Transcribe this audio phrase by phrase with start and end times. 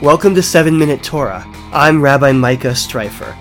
[0.00, 1.44] Welcome to 7 Minute Torah.
[1.72, 3.36] I'm Rabbi Micah Streifer.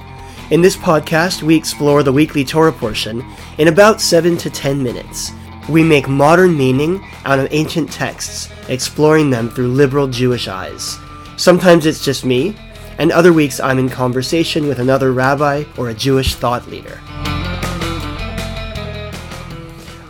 [0.49, 3.23] In this podcast, we explore the weekly Torah portion
[3.59, 5.31] in about 7 to 10 minutes.
[5.69, 10.97] We make modern meaning out of ancient texts, exploring them through liberal Jewish eyes.
[11.37, 12.55] Sometimes it's just me,
[12.97, 16.99] and other weeks I'm in conversation with another rabbi or a Jewish thought leader.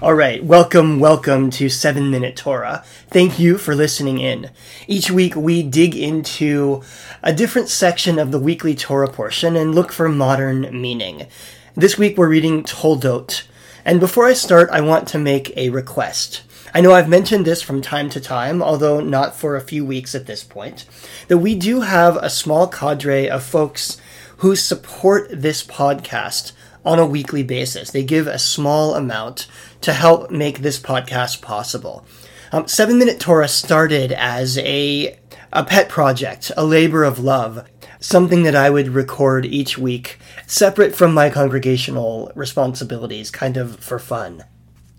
[0.06, 2.84] All right, welcome, welcome to 7 Minute Torah.
[3.10, 4.52] Thank you for listening in.
[4.86, 6.84] Each week we dig into
[7.24, 11.26] a different section of the weekly Torah portion and look for modern meaning.
[11.74, 13.48] This week we're reading Toldot.
[13.84, 16.44] And before I start, I want to make a request.
[16.72, 20.14] I know I've mentioned this from time to time, although not for a few weeks
[20.14, 20.86] at this point,
[21.30, 24.00] that we do have a small cadre of folks
[24.38, 26.52] who support this podcast
[26.86, 27.90] on a weekly basis.
[27.90, 29.48] They give a small amount
[29.86, 32.04] to help make this podcast possible.
[32.52, 35.20] Um, Seven Minute Torah started as a
[35.54, 37.66] a pet project, a labor of love,
[38.00, 44.00] something that I would record each week, separate from my congregational responsibilities, kind of for
[44.00, 44.44] fun.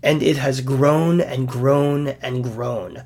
[0.01, 3.03] And it has grown and grown and grown.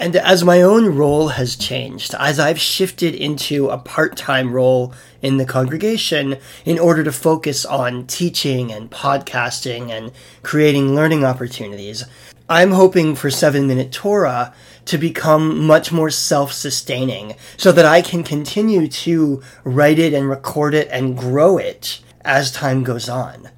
[0.00, 4.94] And as my own role has changed, as I've shifted into a part time role
[5.22, 10.12] in the congregation in order to focus on teaching and podcasting and
[10.44, 12.04] creating learning opportunities,
[12.48, 18.00] I'm hoping for 7 Minute Torah to become much more self sustaining so that I
[18.00, 23.50] can continue to write it and record it and grow it as time goes on.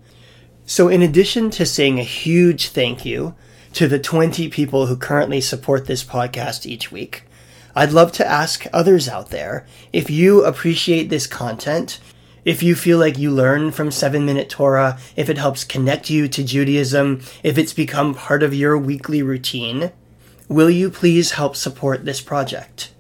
[0.65, 3.35] So, in addition to saying a huge thank you,
[3.73, 7.25] to the 20 people who currently support this podcast each week.
[7.75, 12.01] I'd love to ask others out there if you appreciate this content,
[12.45, 16.27] if you feel like you learn from 7 Minute Torah, if it helps connect you
[16.29, 19.93] to Judaism, if it's become part of your weekly routine,
[20.49, 22.93] will you please help support this project?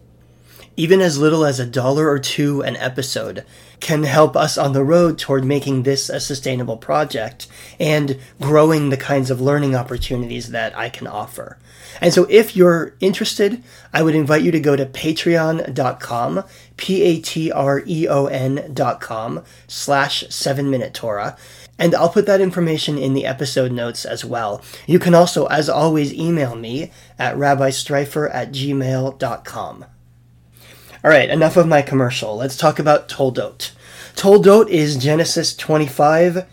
[0.77, 3.45] Even as little as a dollar or two an episode
[3.81, 7.49] can help us on the road toward making this a sustainable project
[7.79, 11.59] and growing the kinds of learning opportunities that I can offer.
[12.01, 16.45] And so if you're interested, I would invite you to go to patreon.com,
[16.77, 21.37] P-A-T-R-E-O-N dot com slash 7 minute Torah.
[21.79, 24.63] And I'll put that information in the episode notes as well.
[24.87, 29.87] You can also, as always, email me at rabbistreifer at gmail.com.
[31.03, 32.37] All right, enough of my commercial.
[32.37, 33.71] Let's talk about Toldot.
[34.17, 36.47] Toldot is Genesis 25,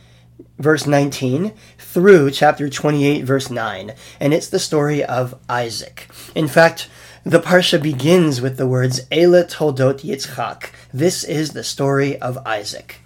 [0.57, 6.07] verse 19, through chapter 28, verse 9, and it's the story of Isaac.
[6.33, 6.87] In fact,
[7.25, 10.69] the Parsha begins with the words, Ela Toldot Yitzchak.
[10.93, 13.01] This is the story of Isaac.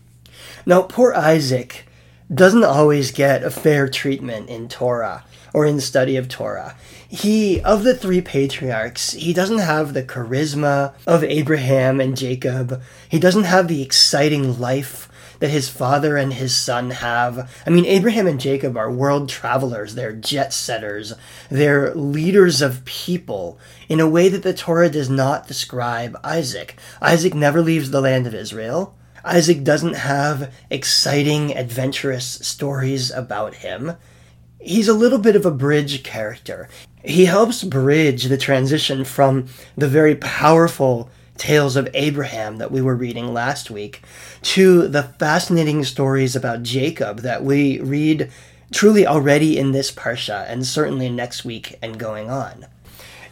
[0.67, 1.87] Now, poor Isaac
[2.31, 6.75] doesn't always get a fair treatment in Torah or in study of Torah.
[7.07, 12.81] He, of the three patriarchs, he doesn't have the charisma of Abraham and Jacob.
[13.09, 15.09] He doesn't have the exciting life
[15.41, 17.51] that his father and his son have.
[17.65, 21.13] I mean, Abraham and Jacob are world travelers, they're jet setters,
[21.49, 26.77] they're leaders of people in a way that the Torah does not describe Isaac.
[27.01, 28.95] Isaac never leaves the land of Israel.
[29.25, 33.97] Isaac doesn't have exciting, adventurous stories about him
[34.61, 36.69] he's a little bit of a bridge character.
[37.03, 42.95] He helps bridge the transition from the very powerful tales of Abraham that we were
[42.95, 44.03] reading last week
[44.43, 48.31] to the fascinating stories about Jacob that we read
[48.71, 52.67] truly already in this Parsha and certainly next week and going on.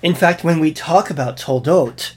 [0.01, 2.13] In fact, when we talk about Toldot,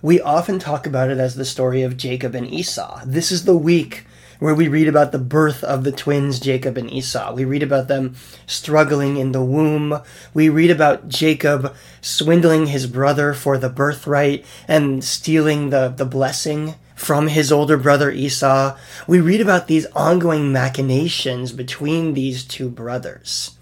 [0.00, 3.02] we often talk about it as the story of Jacob and Esau.
[3.04, 4.06] This is the week
[4.38, 7.32] where we read about the birth of the twins Jacob and Esau.
[7.34, 10.00] We read about them struggling in the womb.
[10.32, 16.74] We read about Jacob swindling his brother for the birthright and stealing the, the blessing
[16.94, 18.76] from his older brother Esau.
[19.06, 23.56] We read about these ongoing machinations between these two brothers.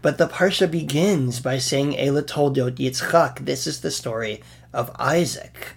[0.00, 3.44] But the Parsha begins by saying, Ela toldot Yitzchak.
[3.44, 5.74] This is the story of Isaac.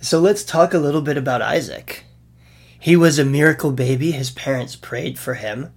[0.00, 2.04] So let's talk a little bit about Isaac.
[2.80, 4.10] He was a miracle baby.
[4.10, 5.70] His parents prayed for him.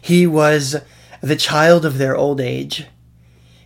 [0.00, 0.76] He was
[1.20, 2.86] the child of their old age.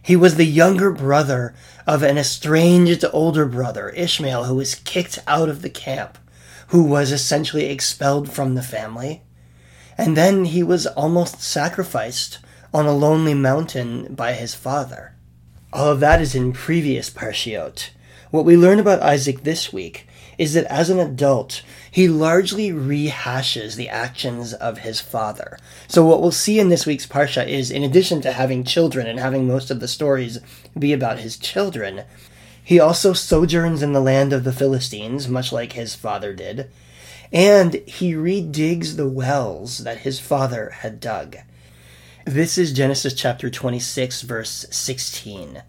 [0.02, 1.54] He was the younger brother
[1.86, 6.18] of an estranged older brother, Ishmael, who was kicked out of the camp,
[6.68, 9.22] who was essentially expelled from the family.
[9.96, 12.40] And then he was almost sacrificed
[12.74, 15.14] on a lonely mountain by his father.
[15.72, 17.90] All of that is in previous Parshiot.
[18.32, 20.08] What we learn about Isaac this week
[20.42, 25.56] is that as an adult, he largely rehashes the actions of his father.
[25.86, 29.20] So, what we'll see in this week's Parsha is, in addition to having children and
[29.20, 30.40] having most of the stories
[30.76, 32.02] be about his children,
[32.64, 36.68] he also sojourns in the land of the Philistines, much like his father did,
[37.32, 41.36] and he redigs the wells that his father had dug.
[42.24, 45.62] This is Genesis chapter 26, verse 16.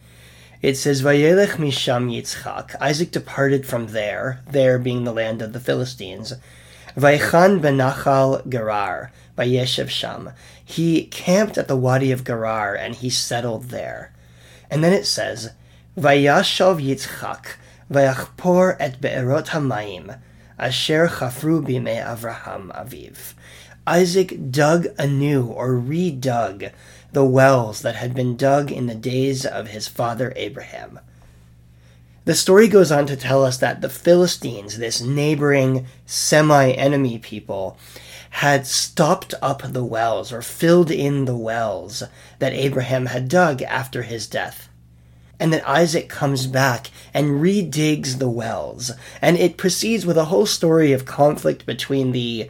[0.63, 2.77] It says, Vayelech misham Yitzchak.
[2.79, 6.31] Isaac departed from there, there being the land of the Philistines.
[6.95, 10.31] Vaychan benachal Gerar, Vayeshev sham.
[10.63, 14.13] He camped at the Wadi of Gerar, and he settled there.
[14.71, 15.51] And then it says,
[15.97, 17.57] Vayashov Yitzchak,
[17.91, 20.17] Vayachpor et be'erot hamayim,
[20.57, 23.33] asher chafru bimei Avraham aviv.
[23.85, 26.71] Isaac dug anew, or redug,
[27.11, 30.99] the wells that had been dug in the days of his father Abraham.
[32.25, 37.77] The story goes on to tell us that the Philistines, this neighboring semi enemy people,
[38.29, 42.03] had stopped up the wells or filled in the wells
[42.39, 44.69] that Abraham had dug after his death.
[45.39, 48.91] And that Isaac comes back and redigs the wells.
[49.21, 52.49] And it proceeds with a whole story of conflict between the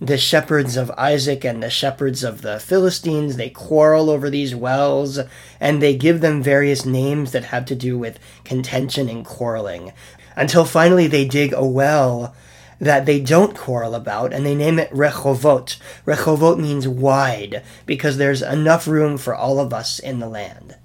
[0.00, 3.36] the shepherds of Isaac and the shepherds of the Philistines.
[3.36, 5.18] They quarrel over these wells,
[5.58, 9.92] and they give them various names that have to do with contention and quarreling.
[10.34, 12.34] Until finally they dig a well
[12.78, 15.78] that they don't quarrel about, and they name it Rechovot.
[16.04, 20.76] Rechovot means wide, because there's enough room for all of us in the land.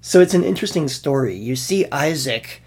[0.00, 1.34] So it's an interesting story.
[1.34, 2.62] You see Isaac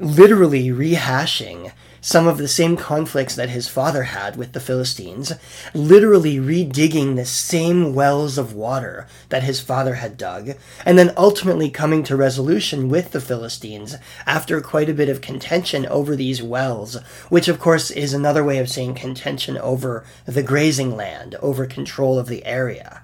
[0.00, 1.72] literally rehashing
[2.08, 5.30] some of the same conflicts that his father had with the Philistines,
[5.74, 10.52] literally redigging the same wells of water that his father had dug,
[10.86, 13.94] and then ultimately coming to resolution with the Philistines
[14.24, 16.94] after quite a bit of contention over these wells,
[17.28, 22.18] which of course is another way of saying contention over the grazing land, over control
[22.18, 23.02] of the area.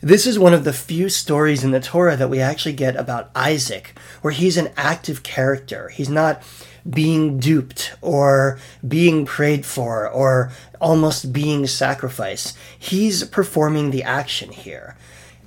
[0.00, 3.30] This is one of the few stories in the Torah that we actually get about
[3.34, 5.88] Isaac, where he's an active character.
[5.88, 6.42] He's not
[6.88, 12.56] being duped or being prayed for or almost being sacrificed.
[12.78, 14.96] He's performing the action here.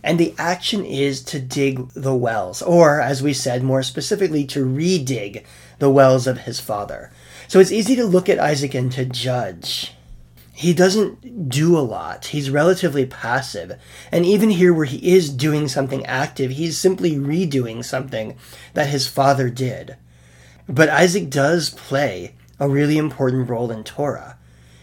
[0.04, 4.66] And the action is to dig the wells, or as we said more specifically, to
[4.66, 5.44] redig
[5.80, 7.12] the wells of his father.
[7.48, 9.94] So it's easy to look at Isaac and to judge.
[10.58, 12.26] He doesn't do a lot.
[12.26, 13.80] He's relatively passive.
[14.12, 18.36] And even here, where he is doing something active, he's simply redoing something
[18.74, 19.98] that his father did.
[20.68, 24.40] But Isaac does play a really important role in Torah.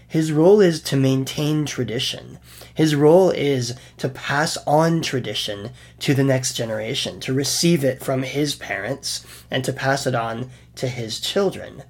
[0.06, 2.38] His role is to maintain tradition.
[2.72, 8.22] His role is to pass on tradition to the next generation, to receive it from
[8.22, 11.82] his parents and to pass it on to his children.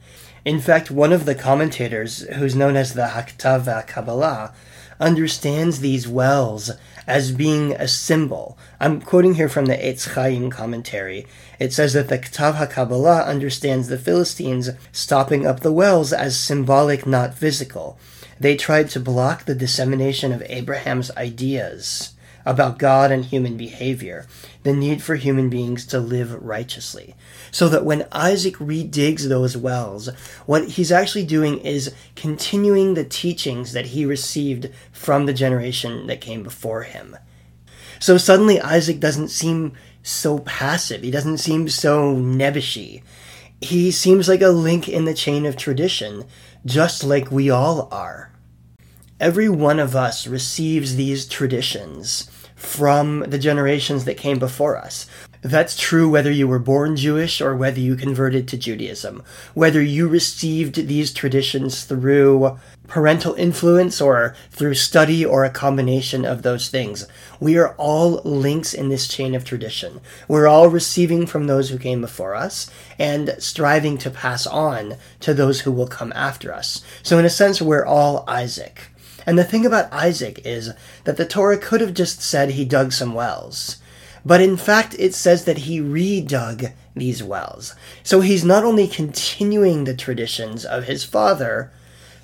[0.44, 4.52] In fact, one of the commentators, who's known as the Haktav Kabbalah,
[5.00, 6.70] understands these wells
[7.06, 8.58] as being a symbol.
[8.78, 11.26] I'm quoting here from the Eitz Chaim commentary.
[11.58, 17.06] It says that the Ketav HaKabbalah understands the Philistines stopping up the wells as symbolic,
[17.06, 17.98] not physical.
[18.38, 22.13] They tried to block the dissemination of Abraham's ideas
[22.46, 24.26] about God and human behavior,
[24.62, 27.14] the need for human beings to live righteously.
[27.50, 30.08] So that when Isaac redigs those wells,
[30.46, 36.20] what he's actually doing is continuing the teachings that he received from the generation that
[36.20, 37.16] came before him.
[37.98, 41.02] So suddenly Isaac doesn't seem so passive.
[41.02, 43.02] He doesn't seem so nebbishy.
[43.60, 46.24] He seems like a link in the chain of tradition,
[46.66, 48.30] just like we all are.
[49.18, 52.30] Every one of us receives these traditions
[52.64, 55.06] from the generations that came before us.
[55.42, 60.08] That's true whether you were born Jewish or whether you converted to Judaism, whether you
[60.08, 67.06] received these traditions through parental influence or through study or a combination of those things.
[67.40, 70.00] We are all links in this chain of tradition.
[70.28, 75.34] We're all receiving from those who came before us and striving to pass on to
[75.34, 76.82] those who will come after us.
[77.02, 78.93] So, in a sense, we're all Isaac.
[79.26, 80.72] And the thing about Isaac is
[81.04, 83.78] that the Torah could have just said he dug some wells.
[84.24, 87.74] But in fact, it says that he redug these wells.
[88.02, 91.72] So he's not only continuing the traditions of his father,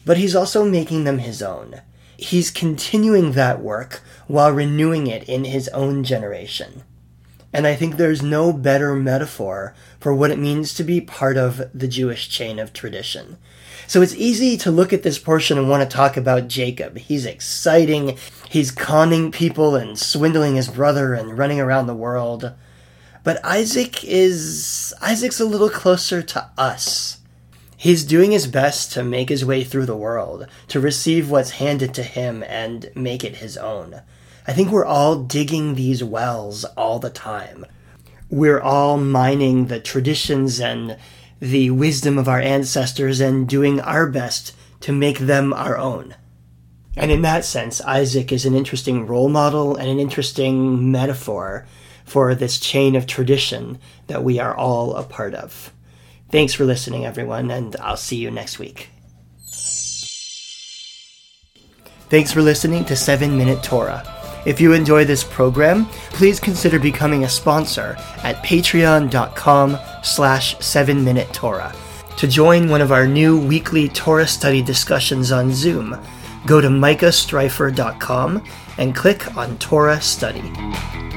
[0.04, 1.82] but he's also making them his own.
[2.16, 6.82] He's continuing that work while renewing it in his own generation.
[7.52, 11.62] And I think there's no better metaphor for what it means to be part of
[11.74, 13.38] the Jewish chain of tradition.
[13.88, 16.98] So it's easy to look at this portion and want to talk about Jacob.
[16.98, 18.16] He's exciting,
[18.48, 22.52] he's conning people and swindling his brother and running around the world.
[23.24, 24.94] But Isaac is.
[25.02, 27.18] Isaac's a little closer to us.
[27.76, 31.94] He's doing his best to make his way through the world, to receive what's handed
[31.94, 34.02] to him and make it his own.
[34.46, 37.66] I think we're all digging these wells all the time.
[38.28, 40.96] We're all mining the traditions and
[41.40, 46.14] the wisdom of our ancestors and doing our best to make them our own.
[46.96, 51.66] And in that sense, Isaac is an interesting role model and an interesting metaphor
[52.04, 53.78] for this chain of tradition
[54.08, 55.72] that we are all a part of.
[56.30, 58.90] Thanks for listening, everyone, and I'll see you next week.
[62.08, 64.19] Thanks for listening to 7 Minute Torah.
[64.46, 71.32] If you enjoy this program, please consider becoming a sponsor at patreon.com slash 7 Minute
[71.32, 71.74] Torah.
[72.16, 75.98] To join one of our new weekly Torah study discussions on Zoom,
[76.46, 78.44] go to micahstreifer.com
[78.78, 81.09] and click on Torah Study.